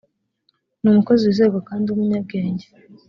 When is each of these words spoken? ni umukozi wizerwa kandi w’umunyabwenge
ni 0.81 0.87
umukozi 0.91 1.21
wizerwa 1.25 1.59
kandi 1.69 1.85
w’umunyabwenge 1.87 2.67